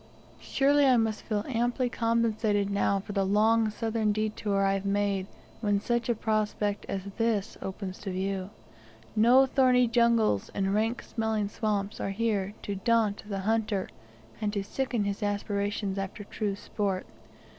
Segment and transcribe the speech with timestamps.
[0.39, 5.27] Surely I must feel amply compensated now for the long southern detour I have made,
[5.59, 8.49] when such a prospect as this opens to the view!
[9.15, 13.89] No thorny jungles and rank smelling swamps are here to daunt the hunter,
[14.41, 17.05] and to sicken his aspirations after true sport!